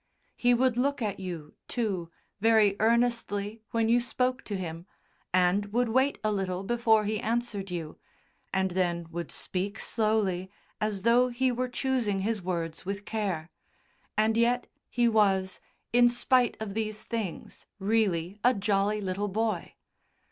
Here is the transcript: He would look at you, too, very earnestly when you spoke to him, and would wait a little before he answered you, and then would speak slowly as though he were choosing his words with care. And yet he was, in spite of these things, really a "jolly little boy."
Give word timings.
He 0.35 0.55
would 0.55 0.77
look 0.77 0.99
at 1.03 1.19
you, 1.19 1.53
too, 1.67 2.09
very 2.39 2.75
earnestly 2.79 3.61
when 3.69 3.87
you 3.87 4.01
spoke 4.01 4.43
to 4.45 4.57
him, 4.57 4.87
and 5.31 5.67
would 5.71 5.89
wait 5.89 6.17
a 6.23 6.31
little 6.31 6.63
before 6.63 7.03
he 7.03 7.19
answered 7.19 7.69
you, 7.69 7.99
and 8.51 8.71
then 8.71 9.05
would 9.11 9.31
speak 9.31 9.77
slowly 9.77 10.49
as 10.81 11.03
though 11.03 11.27
he 11.29 11.51
were 11.51 11.69
choosing 11.69 12.21
his 12.21 12.41
words 12.41 12.83
with 12.83 13.05
care. 13.05 13.51
And 14.17 14.37
yet 14.37 14.65
he 14.89 15.07
was, 15.07 15.59
in 15.93 16.09
spite 16.09 16.57
of 16.59 16.73
these 16.73 17.03
things, 17.03 17.67
really 17.77 18.39
a 18.43 18.55
"jolly 18.55 19.01
little 19.01 19.27
boy." 19.27 19.75